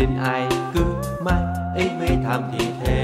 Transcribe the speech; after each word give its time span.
nên 0.00 0.16
ai 0.16 0.48
cứ 0.74 0.84
mãi 1.20 1.42
ấy 1.74 1.90
mê 2.00 2.06
tham 2.24 2.42
thì 2.52 2.66
thế. 2.80 2.99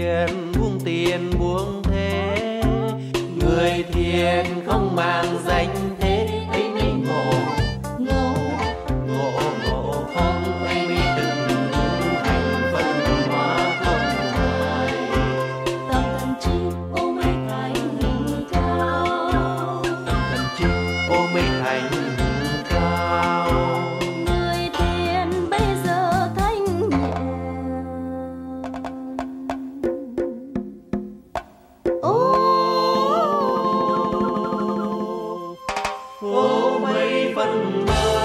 tiền, 0.00 0.52
buông 0.58 0.78
tiền 0.84 1.30
buông 1.38 1.82
thế. 1.82 2.62
Người 3.40 3.84
thiện 3.92 4.44
không 4.66 4.96
mang 4.96 5.38
danh 5.46 5.96
thế, 6.00 6.28
ấy 6.52 6.68
mới 6.68 6.92
ngộ. 7.06 7.32
Ngộ 7.98 8.34
ngộ 9.06 9.30
ngộ 9.64 10.04
không, 10.14 10.64
ấy 10.66 10.88
mới 10.88 10.98
từng 11.16 11.70
thành 12.24 12.72
phân 12.72 12.86
hóa 13.28 13.56
không 13.84 14.06
hài. 14.32 14.92
Tâm 15.66 16.02
thần 16.18 16.34
chứ 16.40 16.50
ô 17.00 17.10
mấy 17.10 17.34
thành 17.48 17.74
cao. 18.52 19.82
Tâm 19.84 20.16
thần 20.30 20.44
chứ 20.58 20.68
ô 21.10 21.26
mấy 21.34 21.44
thành 21.62 21.90
cao. 22.70 23.29
mấy 36.82 37.32
phân 37.36 37.84
bao 37.86 38.19